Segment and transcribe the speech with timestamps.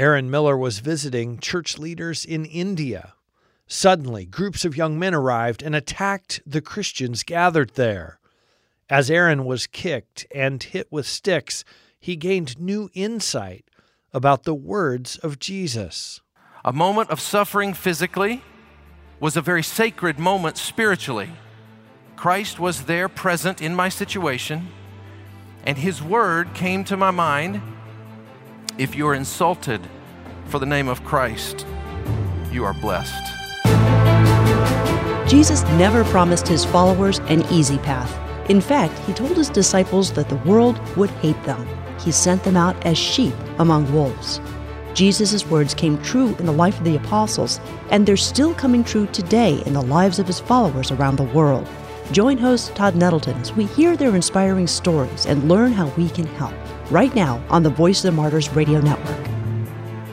[0.00, 3.12] Aaron Miller was visiting church leaders in India.
[3.66, 8.18] Suddenly, groups of young men arrived and attacked the Christians gathered there.
[8.88, 11.66] As Aaron was kicked and hit with sticks,
[11.98, 13.66] he gained new insight
[14.14, 16.22] about the words of Jesus.
[16.64, 18.42] A moment of suffering physically
[19.20, 21.28] was a very sacred moment spiritually.
[22.16, 24.68] Christ was there present in my situation,
[25.66, 27.60] and his word came to my mind
[28.80, 29.78] if you are insulted
[30.46, 31.66] for the name of Christ,
[32.50, 33.12] you are blessed.
[35.30, 38.10] Jesus never promised his followers an easy path.
[38.48, 41.68] In fact, he told his disciples that the world would hate them.
[41.98, 44.40] He sent them out as sheep among wolves.
[44.94, 47.60] Jesus' words came true in the life of the apostles,
[47.90, 51.68] and they're still coming true today in the lives of his followers around the world.
[52.12, 56.26] Join host Todd Nettleton as we hear their inspiring stories and learn how we can
[56.26, 56.52] help.
[56.90, 59.28] Right now on the Voice of the Martyrs Radio Network.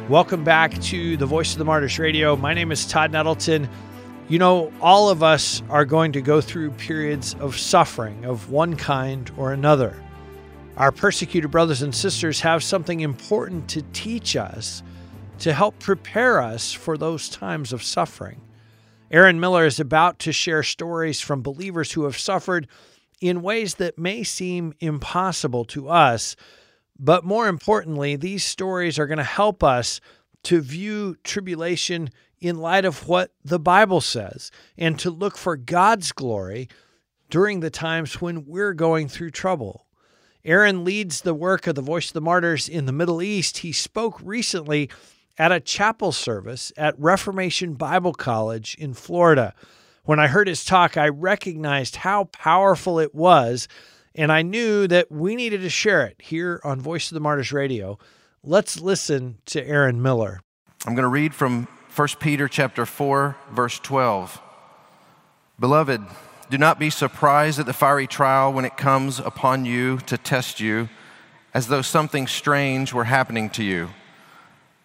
[0.07, 2.35] Welcome back to the Voice of the Martyrs Radio.
[2.35, 3.67] My name is Todd Nettleton.
[4.29, 8.75] You know, all of us are going to go through periods of suffering of one
[8.75, 9.99] kind or another.
[10.75, 14.83] Our persecuted brothers and sisters have something important to teach us
[15.39, 18.39] to help prepare us for those times of suffering.
[19.09, 22.67] Aaron Miller is about to share stories from believers who have suffered
[23.21, 26.35] in ways that may seem impossible to us.
[26.99, 30.01] But more importantly, these stories are going to help us
[30.43, 36.11] to view tribulation in light of what the Bible says and to look for God's
[36.11, 36.67] glory
[37.29, 39.85] during the times when we're going through trouble.
[40.45, 43.59] Aaron leads the work of the Voice of the Martyrs in the Middle East.
[43.59, 44.89] He spoke recently
[45.37, 49.53] at a chapel service at Reformation Bible College in Florida.
[50.03, 53.67] When I heard his talk, I recognized how powerful it was,
[54.15, 57.51] and I knew that we needed to share it here on Voice of the Martyrs
[57.51, 57.99] Radio.
[58.43, 60.41] Let's listen to Aaron Miller.
[60.85, 64.41] I'm going to read from 1 Peter chapter 4 verse 12.
[65.59, 66.01] Beloved,
[66.49, 70.59] do not be surprised at the fiery trial when it comes upon you to test
[70.59, 70.87] you
[71.53, 73.89] as though something strange were happening to you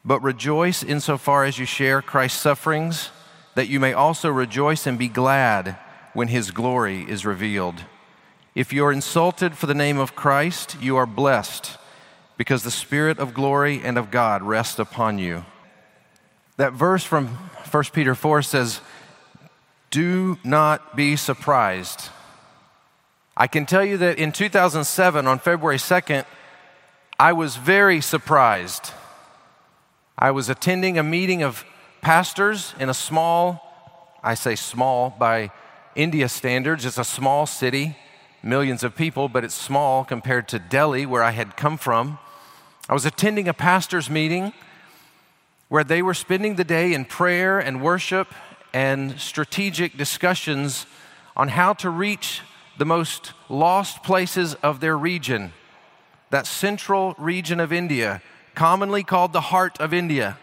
[0.05, 3.11] but rejoice insofar as you share Christ's sufferings,
[3.55, 5.77] that you may also rejoice and be glad
[6.13, 7.85] when his glory is revealed.
[8.55, 11.79] If you are insulted for the name of Christ, you are blessed,
[12.37, 15.45] because the Spirit of glory and of God rests upon you.
[16.57, 18.81] That verse from 1 Peter 4 says,
[19.91, 22.11] Do not be surprised.
[23.37, 26.27] I can tell you that in 2007, on February 2nd,
[27.19, 28.93] I was very surprised
[30.19, 31.65] I was attending a meeting of
[32.03, 35.51] pastors in a small, I say small by
[35.95, 37.97] India standards, it's a small city,
[38.43, 42.19] millions of people, but it's small compared to Delhi, where I had come from.
[42.89, 44.53] I was attending a pastor's meeting
[45.69, 48.29] where they were spending the day in prayer and worship
[48.75, 50.87] and strategic discussions
[51.37, 52.43] on how to reach
[52.77, 55.53] the most lost places of their region,
[56.29, 58.21] that central region of India
[58.55, 60.39] commonly called the heart of India.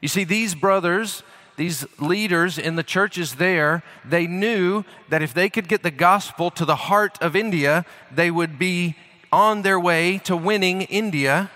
[0.00, 1.22] You see, these brothers,
[1.56, 6.50] these leaders in the churches there, they knew that if they could get the gospel
[6.52, 8.96] to the heart of India, they would be
[9.32, 11.50] on their way to winning India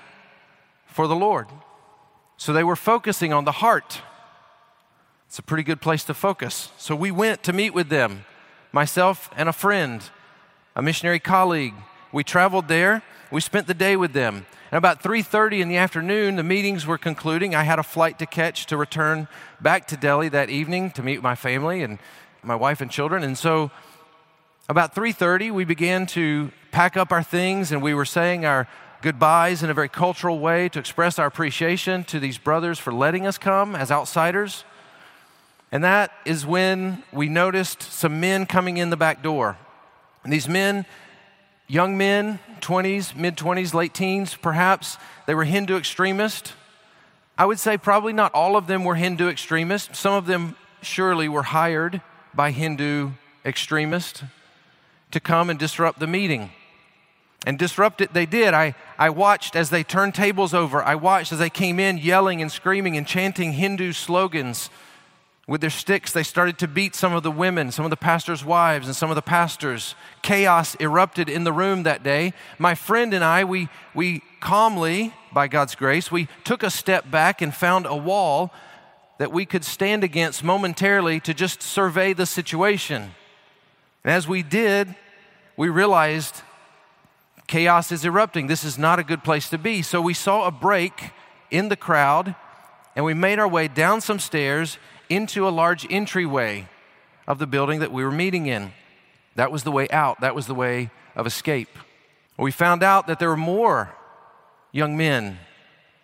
[0.86, 1.48] for the Lord.
[2.36, 4.00] So they were focusing on the heart.
[5.26, 6.70] It's a pretty good place to focus.
[6.76, 8.24] So we went to meet with them,
[8.72, 10.02] myself and a friend,
[10.74, 11.74] a missionary colleague.
[12.12, 13.02] We traveled there.
[13.30, 14.46] We spent the day with them.
[14.72, 17.54] And about 3:30 in the afternoon, the meetings were concluding.
[17.54, 19.28] I had a flight to catch to return
[19.60, 21.98] back to Delhi that evening to meet my family and
[22.42, 23.22] my wife and children.
[23.22, 23.70] And so
[24.68, 28.66] about 3:30, we began to pack up our things and we were saying our
[29.02, 33.26] goodbyes in a very cultural way to express our appreciation to these brothers for letting
[33.26, 34.64] us come as outsiders.
[35.72, 39.56] And that is when we noticed some men coming in the back door.
[40.24, 40.84] And these men
[41.70, 44.98] young men, 20s, mid 20s, late teens, perhaps.
[45.26, 46.52] They were Hindu extremists.
[47.38, 49.98] I would say probably not all of them were Hindu extremists.
[49.98, 52.02] Some of them surely were hired
[52.34, 53.12] by Hindu
[53.44, 54.24] extremists
[55.12, 56.50] to come and disrupt the meeting.
[57.46, 58.52] And disrupt it they did.
[58.52, 60.82] I, I watched as they turned tables over.
[60.82, 64.68] I watched as they came in yelling and screaming and chanting Hindu slogans
[65.50, 68.44] with their sticks, they started to beat some of the women, some of the pastors'
[68.44, 69.96] wives, and some of the pastors.
[70.22, 72.32] Chaos erupted in the room that day.
[72.56, 77.42] My friend and I, we, we calmly, by God's grace, we took a step back
[77.42, 78.52] and found a wall
[79.18, 83.10] that we could stand against momentarily to just survey the situation.
[84.04, 84.94] And as we did,
[85.56, 86.42] we realized
[87.48, 88.46] chaos is erupting.
[88.46, 89.82] This is not a good place to be.
[89.82, 91.10] So we saw a break
[91.50, 92.36] in the crowd,
[92.94, 94.78] and we made our way down some stairs
[95.10, 96.68] into a large entryway
[97.26, 98.72] of the building that we were meeting in.
[99.34, 101.68] That was the way out, that was the way of escape.
[102.38, 103.94] We found out that there were more
[104.72, 105.38] young men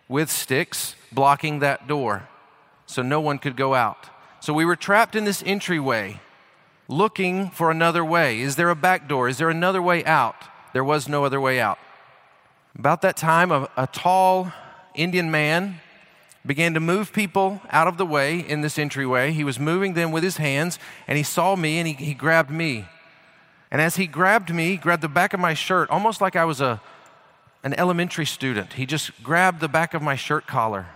[0.07, 2.27] with sticks blocking that door
[2.85, 4.09] so no one could go out.
[4.39, 6.19] So we were trapped in this entryway
[6.87, 8.39] looking for another way.
[8.39, 9.27] Is there a back door?
[9.27, 10.35] Is there another way out?
[10.73, 11.79] There was no other way out.
[12.77, 14.53] About that time, a, a tall
[14.93, 15.79] Indian man
[16.47, 19.31] began to move people out of the way in this entryway.
[19.31, 22.49] He was moving them with his hands, and he saw me and he, he grabbed
[22.49, 22.87] me.
[23.69, 26.45] And as he grabbed me, he grabbed the back of my shirt, almost like I
[26.45, 26.81] was a,
[27.63, 28.73] an elementary student.
[28.73, 30.87] He just grabbed the back of my shirt collar.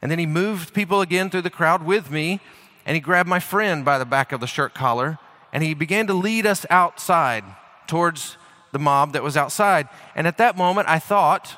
[0.00, 2.40] And then he moved people again through the crowd with me,
[2.86, 5.18] and he grabbed my friend by the back of the shirt collar,
[5.52, 7.44] and he began to lead us outside
[7.86, 8.38] towards
[8.72, 9.88] the mob that was outside.
[10.14, 11.54] And at that moment, I thought,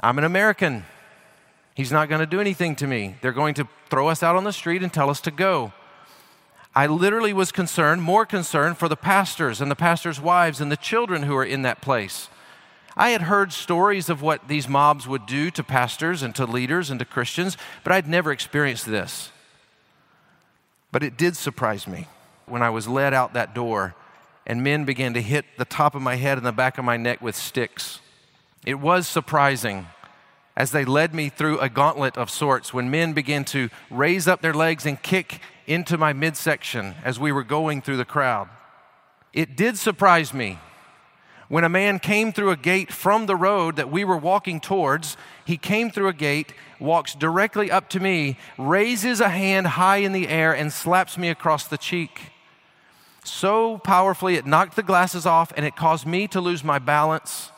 [0.00, 0.84] I'm an American.
[1.78, 3.14] He's not going to do anything to me.
[3.20, 5.72] They're going to throw us out on the street and tell us to go.
[6.74, 10.76] I literally was concerned, more concerned for the pastors and the pastors' wives and the
[10.76, 12.30] children who are in that place.
[12.96, 16.90] I had heard stories of what these mobs would do to pastors and to leaders
[16.90, 19.30] and to Christians, but I'd never experienced this.
[20.90, 22.08] But it did surprise me
[22.46, 23.94] when I was led out that door
[24.48, 26.96] and men began to hit the top of my head and the back of my
[26.96, 28.00] neck with sticks.
[28.66, 29.86] It was surprising
[30.58, 34.42] as they led me through a gauntlet of sorts when men began to raise up
[34.42, 38.48] their legs and kick into my midsection as we were going through the crowd.
[39.32, 40.58] It did surprise me
[41.48, 45.16] when a man came through a gate from the road that we were walking towards.
[45.44, 50.10] He came through a gate, walks directly up to me, raises a hand high in
[50.10, 52.32] the air, and slaps me across the cheek.
[53.22, 57.52] So powerfully, it knocked the glasses off and it caused me to lose my balance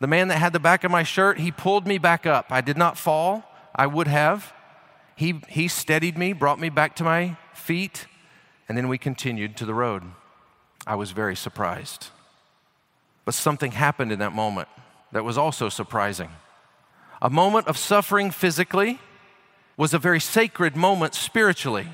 [0.00, 2.46] the man that had the back of my shirt, he pulled me back up.
[2.50, 3.44] I did not fall.
[3.74, 4.52] I would have.
[5.16, 8.06] He, he steadied me, brought me back to my feet,
[8.68, 10.02] and then we continued to the road.
[10.86, 12.08] I was very surprised.
[13.24, 14.68] But something happened in that moment
[15.12, 16.30] that was also surprising.
[17.20, 19.00] A moment of suffering physically
[19.76, 21.88] was a very sacred moment spiritually.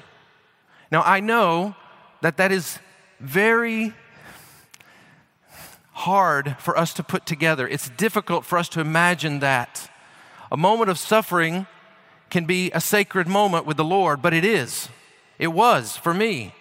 [0.92, 1.74] Now, I know
[2.20, 2.78] that that is
[3.20, 3.94] very
[5.94, 7.66] hard for us to put together.
[7.66, 9.90] It's difficult for us to imagine that.
[10.50, 11.66] A moment of suffering
[12.30, 14.88] can be a sacred moment with the Lord, but it is.
[15.38, 16.52] It was for me.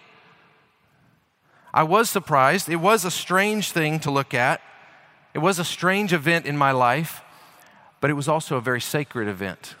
[1.72, 2.68] I was surprised.
[2.68, 4.60] It was a strange thing to look at.
[5.34, 7.22] It was a strange event in my life,
[8.00, 9.74] but it was also a very sacred event.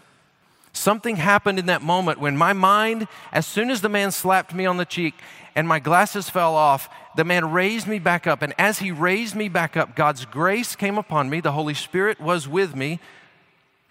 [0.74, 4.66] Something happened in that moment when my mind, as soon as the man slapped me
[4.66, 5.14] on the cheek
[5.54, 8.42] and my glasses fell off, the man raised me back up.
[8.42, 11.40] And as he raised me back up, God's grace came upon me.
[11.40, 12.98] The Holy Spirit was with me.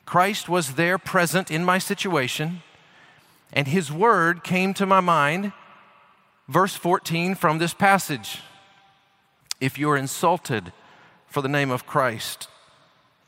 [0.05, 2.61] Christ was there present in my situation.
[3.53, 5.53] And his word came to my mind.
[6.49, 8.41] Verse 14 from this passage
[9.61, 10.73] If you are insulted
[11.27, 12.49] for the name of Christ,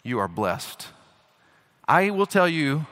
[0.04, 0.90] you are blessed.
[1.88, 2.86] I will tell you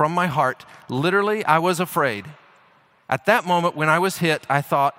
[0.00, 2.24] from my heart, literally, I was afraid.
[3.06, 4.94] At that moment, when I was hit, I thought,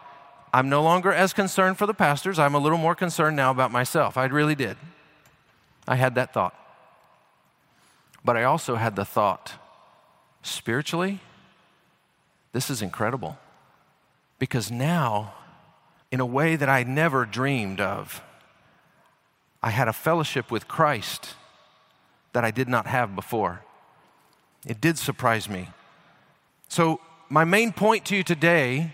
[0.53, 2.37] I'm no longer as concerned for the pastors.
[2.37, 4.15] I'm a little more concerned now about myself.
[4.15, 4.77] I really did.
[5.87, 6.53] I had that thought.
[8.23, 9.53] But I also had the thought
[10.43, 11.19] spiritually,
[12.53, 13.39] this is incredible.
[14.37, 15.33] Because now,
[16.11, 18.21] in a way that I never dreamed of,
[19.63, 21.33] I had a fellowship with Christ
[22.33, 23.63] that I did not have before.
[24.65, 25.69] It did surprise me.
[26.67, 28.93] So, my main point to you today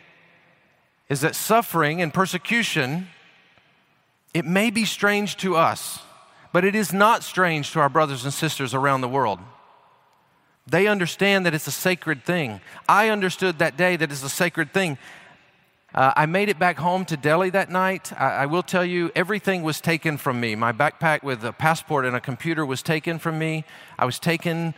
[1.09, 3.07] is that suffering and persecution,
[4.33, 5.99] it may be strange to us,
[6.53, 9.39] but it is not strange to our brothers and sisters around the world.
[10.67, 12.61] They understand that it's a sacred thing.
[12.87, 14.97] I understood that day that it's a sacred thing.
[15.95, 18.11] Uh, I made it back home to Delhi that night.
[18.19, 20.55] I, I, will tell you, everything was taken from me.
[20.55, 23.63] My backpack with a passport and a computer was taken from me.
[23.97, 24.73] I was taken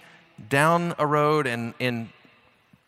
[0.48, 2.10] down a road and, and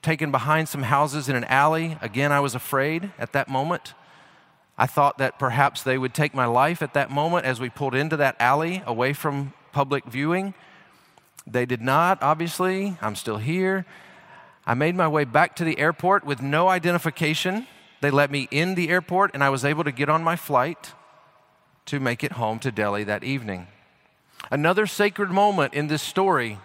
[0.01, 1.98] taken behind some houses in an alley.
[2.01, 3.93] Again, I was afraid at that moment.
[4.77, 7.93] I thought that perhaps they would take my life at that moment as we pulled
[7.93, 10.53] into that alley away from public viewing.
[11.46, 12.98] They did not, obviously.
[13.01, 13.86] I'm still here.
[14.65, 17.67] I made my way back to the airport with no identification.
[18.00, 20.93] They let me in the airport, and I was able to get on my flight
[21.88, 23.67] to make it home to Delhi that evening.
[24.50, 26.60] Another sacred moment in this story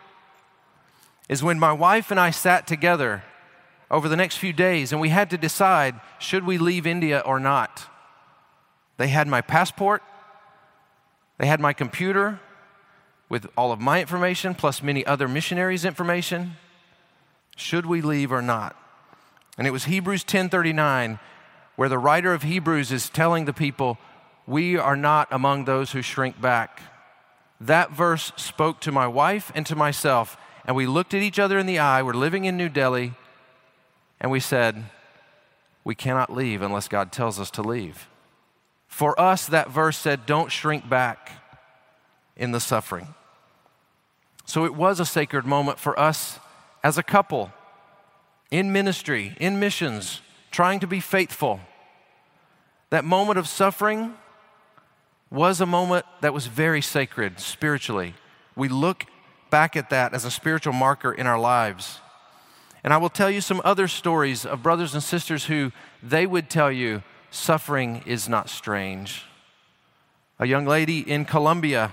[1.29, 3.25] is when my wife and I sat together
[3.91, 7.41] over the next few days and we had to decide should we leave India or
[7.41, 7.87] not.
[8.97, 10.03] They had my passport,
[11.39, 12.41] they had my computer,
[13.29, 16.53] with all of my information plus many other missionaries' information.
[17.57, 18.77] Should we leave or not?
[19.59, 21.19] And it was Hebrews 10:39
[21.75, 23.99] where the writer of Hebrews is telling the people,
[24.47, 26.81] "We are not among those who shrink back."
[27.61, 30.37] That verse spoke to my wife and to myself,
[30.67, 32.03] and we looked at each other in the eye.
[32.03, 33.15] We're living in New Delhi,
[34.21, 34.91] and we said,
[35.85, 38.09] "We cannot leave unless God tells us to leave."
[38.89, 41.33] For us, that verse said, "Don't shrink back
[42.37, 43.15] in the suffering."
[44.45, 46.39] So it was a sacred moment for us
[46.83, 47.53] as a couple
[48.51, 50.21] in ministry, in missions,
[50.51, 51.61] trying to be faithful.
[52.91, 54.17] That moment of suffering
[55.31, 58.15] was a moment that was very sacred spiritually.
[58.55, 59.05] We look
[59.51, 62.01] back at that as a spiritual marker in our lives.
[62.85, 65.73] And I will tell you some other stories of brothers and sisters who
[66.03, 69.25] they would tell you suffering is not strange.
[70.39, 71.93] A young lady in Colombia,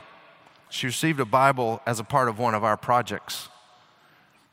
[0.69, 3.49] she received a Bible as a part of one of our projects.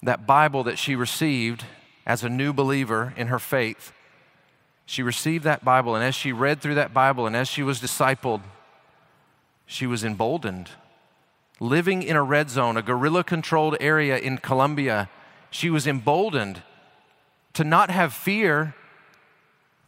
[0.02, 1.64] That Bible that she received
[2.06, 3.92] as a new believer in her faith,
[4.86, 7.80] she received that Bible, and as she read through that Bible and as she was
[7.80, 8.40] discipled,
[9.66, 10.70] she was emboldened.
[11.60, 15.10] Living in a red zone, a guerrilla controlled area in Colombia,
[15.50, 16.62] she was emboldened
[17.52, 18.74] to not have fear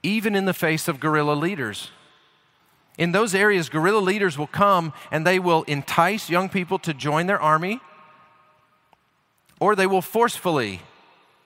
[0.03, 1.91] even in the face of guerrilla leaders.
[2.99, 7.27] In those areas, guerrilla leaders will come and they will entice young people to join
[7.27, 7.81] their army,
[9.59, 10.83] or they will forcefully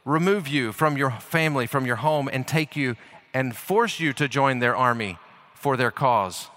[0.04, 2.96] remove you from your family, from your home, and take you
[3.32, 5.18] and force you to join their army
[5.54, 6.48] for their cause.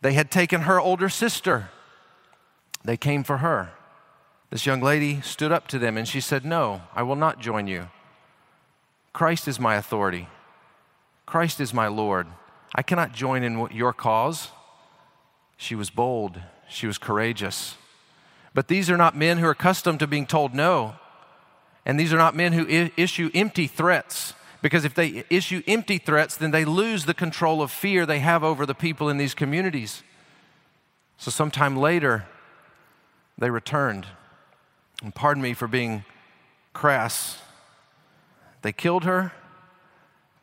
[0.00, 1.70] They had taken her older sister,
[2.84, 3.72] they came for her.
[4.50, 7.66] This young lady stood up to them and she said, No, I will not join
[7.66, 7.88] you.
[9.12, 10.28] Christ is my authority.
[11.26, 12.26] Christ is my Lord.
[12.74, 14.50] I cannot join in your cause.
[15.56, 17.76] She was bold, she was courageous.
[18.52, 20.94] But these are not men who are accustomed to being told no.
[21.86, 24.34] And these are not men who I- issue empty threats.
[24.62, 28.42] Because if they issue empty threats, then they lose the control of fear they have
[28.42, 30.02] over the people in these communities.
[31.18, 32.26] So, sometime later,
[33.38, 34.06] they returned.
[35.02, 36.04] And pardon me for being
[36.72, 37.38] crass.
[38.62, 39.32] They killed her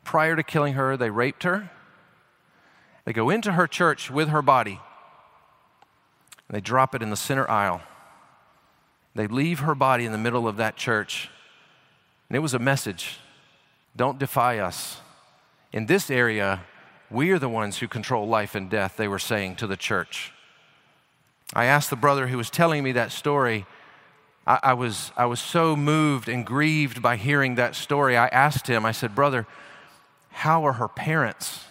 [0.04, 1.70] prior to killing her, they raped her.
[3.04, 4.80] They go into her church with her body.
[6.48, 7.82] They drop it in the center aisle.
[9.14, 11.28] They leave her body in the middle of that church.
[12.28, 13.18] And it was a message
[13.94, 15.00] don't defy us.
[15.70, 16.62] In this area,
[17.10, 20.32] we are the ones who control life and death, they were saying to the church.
[21.52, 23.66] I asked the brother who was telling me that story.
[24.46, 28.16] I, I, was, I was so moved and grieved by hearing that story.
[28.16, 29.46] I asked him, I said, Brother,
[30.30, 31.64] how are her parents?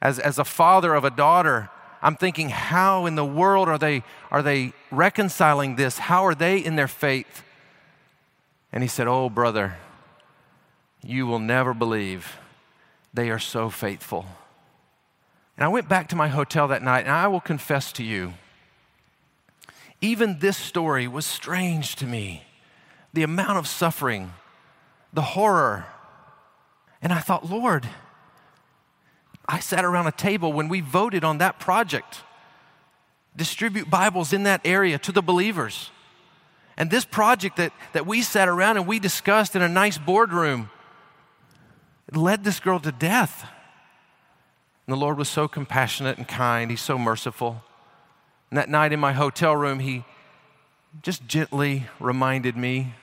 [0.00, 1.70] As, as a father of a daughter,
[2.02, 5.98] I'm thinking, how in the world are they, are they reconciling this?
[5.98, 7.42] How are they in their faith?
[8.72, 9.76] And he said, Oh, brother,
[11.02, 12.36] you will never believe.
[13.14, 14.26] They are so faithful.
[15.56, 18.34] And I went back to my hotel that night, and I will confess to you,
[20.04, 22.44] even this story was strange to me.
[23.14, 24.32] The amount of suffering,
[25.12, 25.86] the horror,
[27.00, 27.88] and I thought, Lord,
[29.46, 32.20] I sat around a table when we voted on that project,
[33.34, 35.90] distribute Bibles in that area to the believers.
[36.76, 40.70] And this project that, that we sat around and we discussed in a nice boardroom
[42.12, 43.48] led this girl to death.
[44.86, 47.62] And the Lord was so compassionate and kind, He's so merciful.
[48.54, 50.04] And that night in my hotel room, He
[51.02, 52.94] just gently reminded me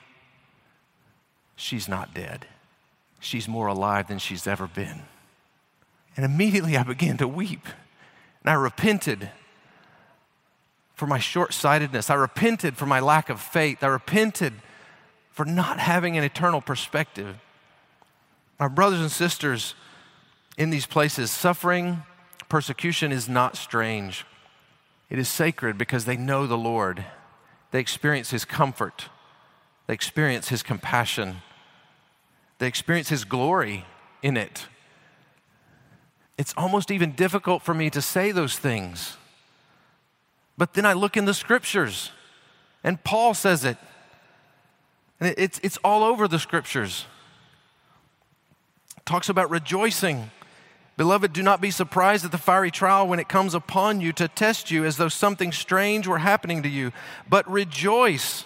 [1.58, 2.48] she's not dead
[3.22, 5.04] she's more alive than she's ever been.
[6.18, 7.66] And immediately I began to weep.
[8.44, 9.30] And I repented
[10.96, 12.10] for my short sightedness.
[12.10, 13.84] I repented for my lack of faith.
[13.84, 14.54] I repented
[15.32, 17.38] for not having an eternal perspective.
[18.60, 19.76] My brothers and sisters
[20.58, 22.04] in these places, suffering,
[22.50, 24.26] persecution is not strange.
[25.12, 27.06] It is sacred because they know the Lord.
[27.70, 29.10] They experience His comfort,
[29.86, 31.44] they experience His compassion
[32.62, 33.86] they experience His glory
[34.22, 34.68] in it.
[36.38, 39.18] It's almost even difficult for me to say those things.
[40.60, 42.12] But then I look in the scriptures,
[42.84, 43.78] and Paul says it.
[45.20, 47.08] And it's, it's all over the scriptures.
[49.06, 50.30] Talks about rejoicing.
[51.02, 54.28] Beloved, do not be surprised at the fiery trial when it comes upon you to
[54.28, 56.92] test you as though something strange were happening to you,
[57.28, 58.46] but rejoice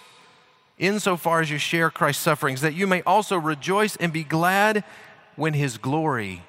[0.78, 4.86] insofar as you share Christ's sufferings, that you may also rejoice and be glad
[5.36, 6.44] when his glory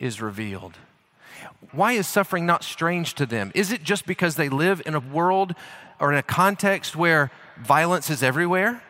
[0.00, 0.78] is revealed.
[1.70, 3.52] Why is suffering not strange to them?
[3.54, 5.54] Is it just because they live in a world
[6.00, 8.82] or in a context where violence is everywhere?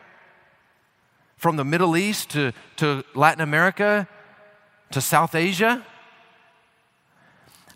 [1.36, 4.08] From the Middle East to, to Latin America
[4.92, 5.84] to South Asia?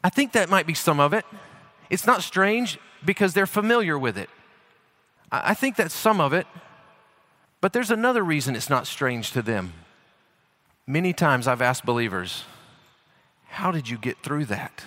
[0.02, 1.24] I think that might be some of it.
[1.90, 4.30] It's not strange because they're familiar with it.
[5.32, 6.46] I think that's some of it.
[7.60, 9.74] But there's another reason it's not strange to them.
[10.86, 12.44] Many times I've asked believers,
[13.48, 14.84] How did you get through that?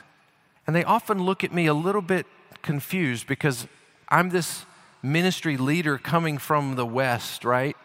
[0.66, 2.26] And they often look at me a little bit
[2.62, 3.68] confused because
[4.10, 4.66] I'm this
[5.02, 7.78] ministry leader coming from the West, right?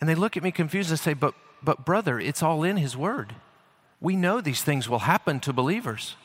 [0.00, 2.96] And they look at me confused and say, But, but brother, it's all in His
[2.96, 3.34] Word.
[4.00, 6.16] We know these things will happen to believers.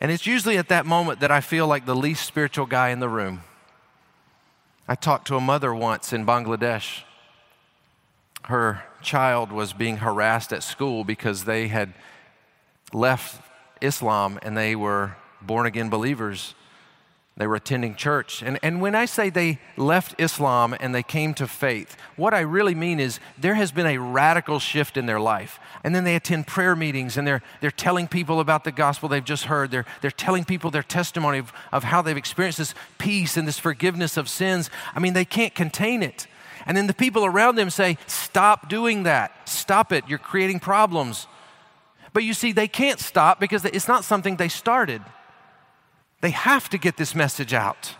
[0.00, 3.00] And it's usually at that moment that I feel like the least spiritual guy in
[3.00, 3.42] the room.
[4.88, 7.02] I talked to a mother once in Bangladesh.
[8.44, 11.92] Her child was being harassed at school because they had
[12.92, 13.40] left
[13.80, 16.54] Islam and they were born again believers.
[17.40, 18.42] They were attending church.
[18.42, 22.40] And, and when I say they left Islam and they came to faith, what I
[22.40, 25.58] really mean is there has been a radical shift in their life.
[25.82, 29.24] And then they attend prayer meetings and they're, they're telling people about the gospel they've
[29.24, 29.70] just heard.
[29.70, 33.58] They're, they're telling people their testimony of, of how they've experienced this peace and this
[33.58, 34.68] forgiveness of sins.
[34.94, 36.26] I mean, they can't contain it.
[36.66, 39.48] And then the people around them say, Stop doing that.
[39.48, 40.04] Stop it.
[40.06, 41.26] You're creating problems.
[42.12, 45.00] But you see, they can't stop because it's not something they started.
[46.20, 47.94] They have to get this message out.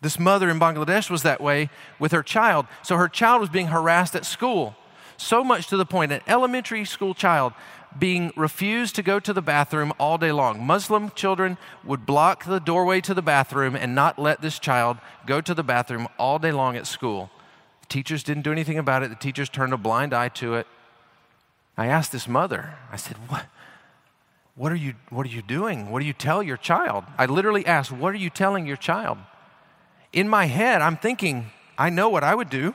[0.00, 1.68] This mother in Bangladesh was that way
[1.98, 2.66] with her child.
[2.82, 4.74] So her child was being harassed at school,
[5.16, 7.52] so much to the point an elementary school child
[7.98, 10.64] being refused to go to the bathroom all day long.
[10.64, 15.40] Muslim children would block the doorway to the bathroom and not let this child go
[15.40, 17.30] to the bathroom all day long at school.
[17.82, 19.10] The teachers didn't do anything about it.
[19.10, 20.66] The teachers turned a blind eye to it.
[21.76, 23.46] I asked this mother, I said, What?
[24.56, 25.90] What are you, what are you doing?
[25.90, 27.04] What do you tell your child?
[27.16, 29.18] I literally asked, What are you telling your child?
[30.12, 32.74] In my head, I'm thinking, I know what I would do.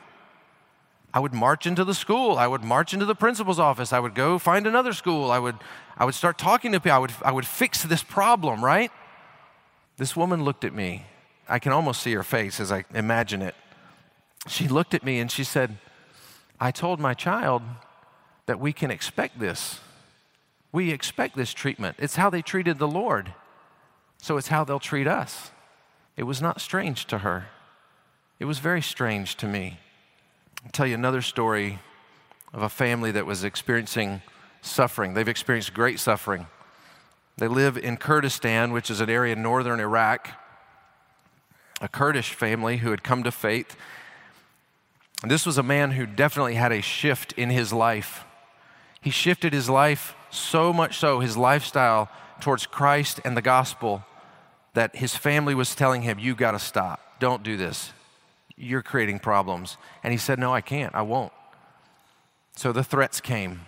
[1.13, 2.37] I would march into the school.
[2.37, 3.93] I would march into the principal's office.
[3.93, 5.31] I would go find another school.
[5.31, 5.55] I would,
[5.97, 6.95] I would start talking to people.
[6.95, 8.91] I would, I would fix this problem, right?
[9.97, 11.05] This woman looked at me.
[11.47, 13.55] I can almost see her face as I imagine it.
[14.47, 15.77] She looked at me and she said,
[16.59, 17.61] I told my child
[18.45, 19.79] that we can expect this.
[20.75, 21.95] We expect this treatment.
[21.99, 23.33] It's how they treated the Lord.
[24.17, 25.51] So it's how they'll treat us.
[26.17, 27.45] It was not strange to her.
[28.39, 29.79] It was very strange to me.
[30.65, 31.79] I'll tell you another story
[32.53, 34.21] of a family that was experiencing
[34.61, 35.13] suffering.
[35.13, 36.45] They've experienced great suffering.
[37.37, 40.29] They live in Kurdistan, which is an area in northern Iraq.
[41.79, 43.77] A Kurdish family who had come to faith.
[45.25, 48.25] This was a man who definitely had a shift in his life.
[48.99, 52.09] He shifted his life so much so, his lifestyle
[52.41, 54.03] towards Christ and the gospel,
[54.73, 56.99] that his family was telling him, You got to stop.
[57.19, 57.93] Don't do this.
[58.57, 59.77] You're creating problems.
[60.03, 60.93] And he said, No, I can't.
[60.93, 61.33] I won't.
[62.55, 63.61] So the threats came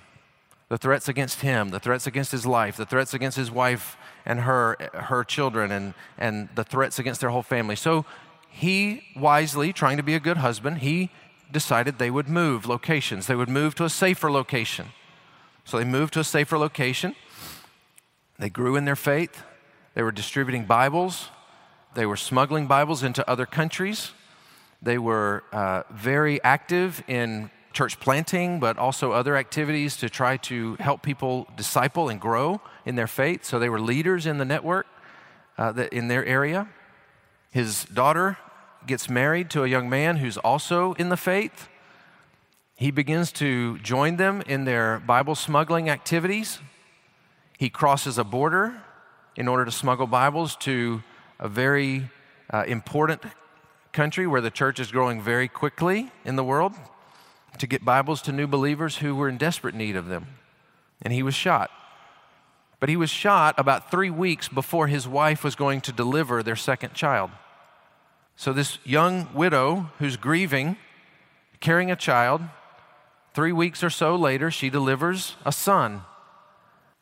[0.70, 4.42] the threats against him, the threats against his life, the threats against his wife and
[4.42, 7.76] her, her children, and, and the threats against their whole family.
[7.76, 8.06] So
[8.50, 11.10] he wisely, trying to be a good husband, he
[11.52, 13.28] decided they would move locations.
[13.28, 14.88] They would move to a safer location.
[15.68, 17.14] So they moved to a safer location.
[18.40, 19.44] They grew in their faith.
[19.96, 21.28] They were distributing Bibles.
[21.94, 24.14] They were smuggling Bibles into other countries.
[24.82, 30.76] They were uh, very active in church planting, but also other activities to try to
[30.76, 33.44] help people disciple and grow in their faith.
[33.44, 34.88] So they were leaders in the network
[35.58, 36.70] uh, that, in their area.
[37.52, 38.38] His daughter
[38.86, 41.68] gets married to a young man who's also in the faith.
[42.78, 46.60] He begins to join them in their Bible smuggling activities.
[47.58, 48.84] He crosses a border
[49.36, 51.02] in order to smuggle Bibles to
[51.40, 52.12] a very
[52.54, 53.24] uh, important
[53.94, 56.74] country where the church is growing very quickly in the world
[57.58, 60.28] to get Bibles to new believers who were in desperate need of them.
[61.02, 61.72] And he was shot.
[62.80, 66.56] But he was shot about three weeks before his wife was going to deliver their
[66.56, 67.32] second child.
[68.36, 70.78] So, this young widow who's grieving,
[71.60, 72.42] carrying a child,
[73.38, 76.02] Three weeks or so later, she delivers a son.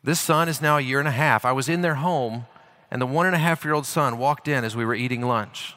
[0.03, 1.45] This son is now a year and a half.
[1.45, 2.45] I was in their home,
[2.91, 5.21] and the one and a half year old son walked in as we were eating
[5.21, 5.75] lunch.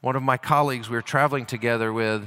[0.00, 2.24] One of my colleagues we were traveling together with,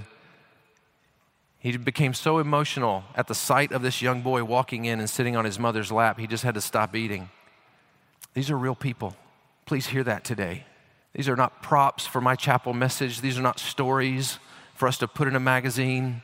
[1.58, 5.38] he became so emotional at the sight of this young boy walking in and sitting
[5.38, 7.30] on his mother's lap, he just had to stop eating.
[8.34, 9.16] These are real people.
[9.66, 10.66] Please hear that today.
[11.14, 14.38] These are not props for my chapel message, these are not stories
[14.74, 16.22] for us to put in a magazine.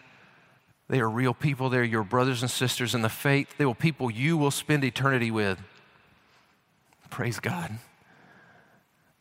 [0.92, 1.70] They are real people.
[1.70, 3.58] They're your brothers and sisters in the faith.
[3.58, 5.58] They will people you will spend eternity with.
[7.10, 7.78] Praise God.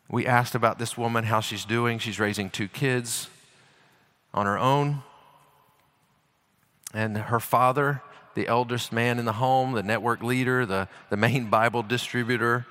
[0.09, 2.01] We asked about this woman, how she's doing.
[2.01, 3.29] She's raising two kids
[4.35, 5.05] on her own.
[6.93, 8.03] And her father,
[8.35, 12.67] the eldest man in the home, the network leader, the, the main Bible distributor,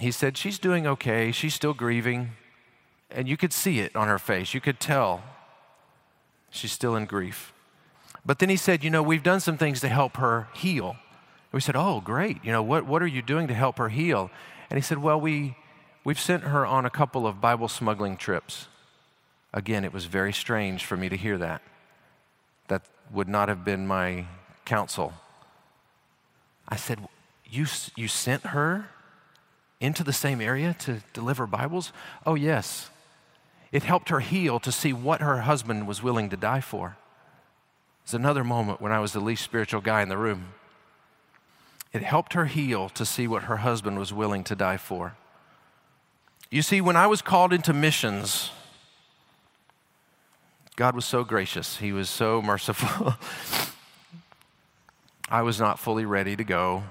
[0.00, 1.32] he said, She's doing okay.
[1.32, 2.30] She's still grieving.
[3.10, 4.54] And you could see it on her face.
[4.54, 5.22] You could tell
[6.50, 7.52] she's still in grief.
[8.28, 10.96] But then he said, You know, we've done some things to help her heal.
[11.50, 12.44] We said, Oh, great.
[12.44, 14.30] You know, what, what are you doing to help her heal?
[14.68, 15.56] And he said, Well, we,
[16.04, 18.68] we've sent her on a couple of Bible smuggling trips.
[19.54, 21.62] Again, it was very strange for me to hear that.
[22.68, 24.26] That would not have been my
[24.66, 25.14] counsel.
[26.68, 26.98] I said,
[27.46, 27.64] You,
[27.96, 28.90] you sent her
[29.80, 31.94] into the same area to deliver Bibles?
[32.26, 32.90] Oh, yes.
[33.72, 36.98] It helped her heal to see what her husband was willing to die for.
[38.08, 40.54] It's another moment when I was the least spiritual guy in the room.
[41.92, 45.14] It helped her heal to see what her husband was willing to die for.
[46.50, 48.50] You see, when I was called into missions,
[50.76, 51.76] God was so gracious.
[51.76, 53.16] He was so merciful.
[55.28, 56.84] I was not fully ready to go.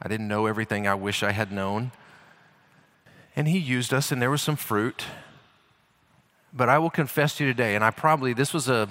[0.00, 1.90] I didn't know everything I wish I had known.
[3.34, 5.04] And He used us, and there was some fruit.
[6.52, 8.88] But I will confess to you today, and I probably, this was a,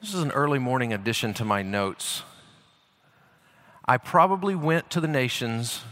[0.00, 2.22] this is an early morning addition to my notes.
[3.86, 5.82] I probably went to the nations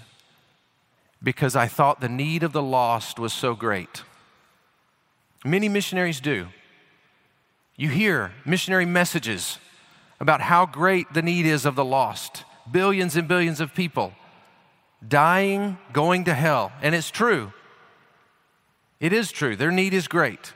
[1.23, 4.03] because I thought the need of the lost was so great.
[5.45, 6.49] Many missionaries do.
[7.77, 9.59] You hear missionary messages
[10.21, 14.15] about how great the need is of the lost, billions and billions of people
[15.07, 16.73] dying, going to hell.
[16.81, 17.53] And it's true.
[19.01, 19.57] It is true.
[19.57, 20.53] Their need is great.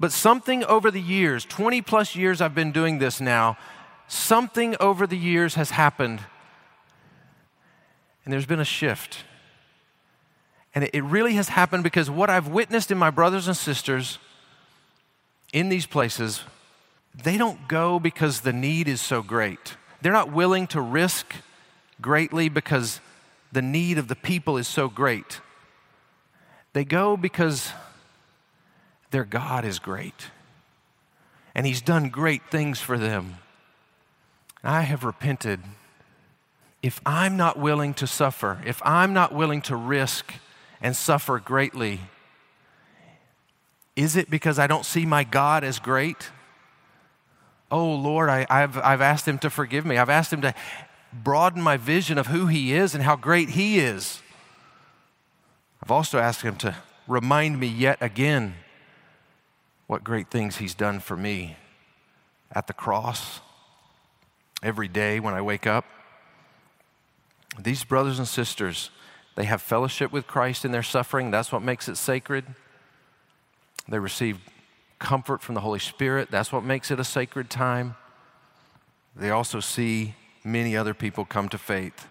[0.00, 3.58] But something over the years, 20 plus years I've been doing this now,
[4.08, 6.20] something over the years has happened.
[8.24, 9.24] And there's been a shift.
[10.74, 14.18] And it really has happened because what I've witnessed in my brothers and sisters
[15.52, 16.44] in these places,
[17.22, 19.76] they don't go because the need is so great.
[20.00, 21.34] They're not willing to risk
[22.00, 23.00] greatly because
[23.52, 25.40] the need of the people is so great.
[26.72, 27.72] They go because
[29.10, 30.30] their God is great
[31.54, 33.36] and He's done great things for them.
[34.62, 35.60] I have repented.
[36.82, 40.32] If I'm not willing to suffer, if I'm not willing to risk
[40.80, 42.00] and suffer greatly,
[43.96, 46.30] is it because I don't see my God as great?
[47.70, 49.98] Oh Lord, I, have I've asked Him to forgive me.
[49.98, 50.54] I've asked Him to
[51.12, 54.22] broaden my vision of who He is and how great He is.
[55.82, 58.54] I've also asked Him to remind me yet again
[59.90, 61.56] what great things He's done for me
[62.52, 63.40] at the cross
[64.62, 65.84] every day when I wake up.
[67.58, 68.90] These brothers and sisters,
[69.34, 71.32] they have fellowship with Christ in their suffering.
[71.32, 72.44] That's what makes it sacred.
[73.88, 74.38] They receive
[75.00, 76.30] comfort from the Holy Spirit.
[76.30, 77.96] That's what makes it a sacred time.
[79.16, 82.06] They also see many other people come to faith.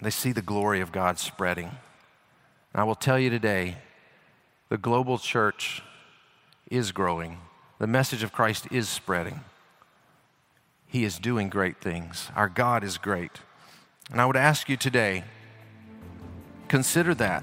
[0.00, 1.70] They see the glory of God spreading.
[2.72, 3.78] And I will tell you today
[4.68, 5.82] the global church
[6.70, 7.38] is growing,
[7.78, 9.40] the message of Christ is spreading.
[10.86, 12.30] He is doing great things.
[12.34, 13.32] Our God is great.
[14.10, 15.24] And I would ask you today
[16.68, 17.42] consider that.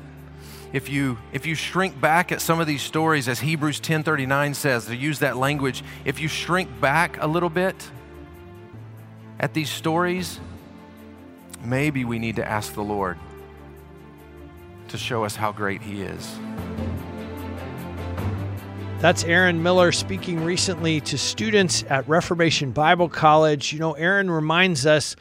[0.74, 4.88] If you, if you shrink back at some of these stories, as Hebrews 10:39 says,
[4.88, 7.76] to use that language, if you shrink back a little bit,
[9.40, 10.40] at these stories,
[11.64, 13.18] maybe we need to ask the Lord
[14.90, 16.40] to show us how great He is.
[19.00, 23.72] That's Aaron Miller speaking recently to students at Reformation Bible College.
[23.72, 25.16] You know, Aaron reminds us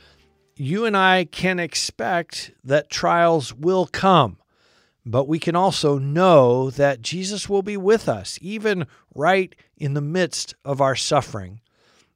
[0.56, 4.38] you and I can expect that trials will come,
[5.04, 10.00] but we can also know that Jesus will be with us, even right in the
[10.00, 11.60] midst of our suffering.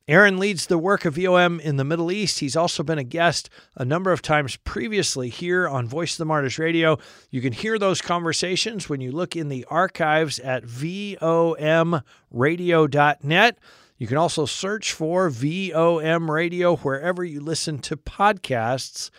[0.08, 2.38] Aaron leads the work of VOM in the Middle East.
[2.38, 6.24] He's also been a guest a number of times previously here on Voice of the
[6.24, 6.98] Martyrs Radio.
[7.30, 12.02] You can hear those conversations when you look in the archives at vomradio.net.
[13.98, 19.10] You can also search for VOM Radio wherever you listen to podcasts.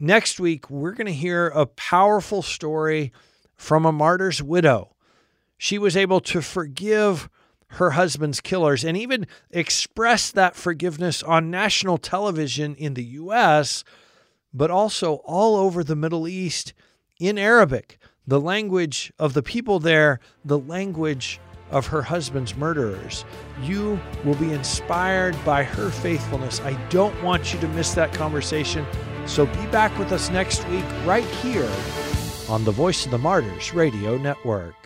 [0.00, 3.12] Next week, we're going to hear a powerful story
[3.54, 4.96] from a martyr's widow.
[5.56, 7.28] She was able to forgive
[7.72, 13.84] her husband's killers and even expressed that forgiveness on national television in the US,
[14.52, 16.72] but also all over the Middle East
[17.20, 23.24] in Arabic, the language of the people there, the language of her husband's murderers.
[23.62, 26.60] You will be inspired by her faithfulness.
[26.60, 28.86] I don't want you to miss that conversation.
[29.26, 31.70] So be back with us next week, right here
[32.48, 34.77] on the Voice of the Martyrs Radio Network.